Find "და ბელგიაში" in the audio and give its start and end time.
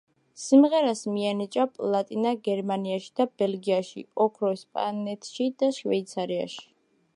3.21-4.03